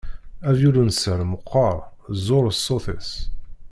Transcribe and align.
Avyulunsal 0.49 1.21
meqqer, 1.31 1.77
zur 2.25 2.45
ṣṣut-is. 2.59 3.09